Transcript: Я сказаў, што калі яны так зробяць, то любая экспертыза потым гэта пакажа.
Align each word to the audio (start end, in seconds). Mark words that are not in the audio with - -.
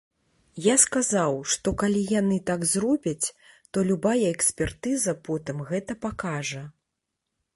Я 0.65 0.75
сказаў, 0.83 1.35
што 1.55 1.73
калі 1.81 2.01
яны 2.19 2.37
так 2.49 2.65
зробяць, 2.71 3.27
то 3.77 3.85
любая 3.89 4.17
экспертыза 4.35 5.11
потым 5.27 5.57
гэта 5.73 5.91
пакажа. 6.07 6.63